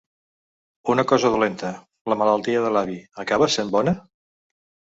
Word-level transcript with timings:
Una 0.93 1.05
cosa 1.11 1.31
dolenta, 1.35 1.69
la 2.13 2.19
malaltia 2.23 2.65
de 2.65 2.73
l’avi, 2.79 2.99
acaba 3.27 3.53
essent 3.53 3.73
bona? 3.79 3.97